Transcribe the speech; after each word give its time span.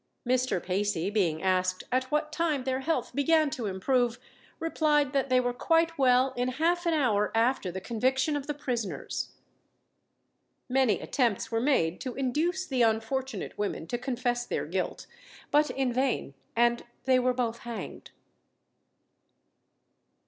Mr. 0.27 0.59
Pacey, 0.63 1.11
being 1.11 1.43
asked 1.43 1.83
at 1.91 2.05
what 2.09 2.31
time 2.31 2.63
their 2.63 2.79
health 2.79 3.13
began 3.13 3.51
to 3.51 3.67
improve, 3.67 4.17
replied, 4.59 5.13
that 5.13 5.29
they 5.29 5.39
were 5.39 5.53
quite 5.53 5.95
well 5.95 6.33
in 6.35 6.47
half 6.47 6.87
an 6.87 6.93
hour 6.95 7.31
after 7.35 7.71
the 7.71 7.79
conviction 7.79 8.35
of 8.35 8.47
the 8.47 8.53
prisoners. 8.55 9.29
Many 10.67 10.99
attempts 10.99 11.51
were 11.51 11.61
made 11.61 12.01
to 12.01 12.15
induce 12.15 12.65
the 12.65 12.81
unfortunate 12.81 13.55
women 13.59 13.85
to 13.89 13.99
confess 13.99 14.43
their 14.43 14.65
guilt; 14.65 15.05
but 15.51 15.69
in 15.69 15.93
vain, 15.93 16.33
and 16.55 16.83
they 17.05 17.19
were 17.19 17.33
both 17.35 17.59
hanged. 17.59 18.09